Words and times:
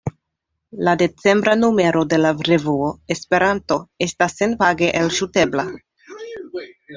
La 0.71 0.95
decembra 1.01 1.55
numero 1.55 2.05
de 2.13 2.17
la 2.21 2.31
revuo 2.47 2.89
Esperanto 3.17 3.77
estas 4.07 4.37
senpage 4.41 4.89
elŝutebla. 5.03 5.69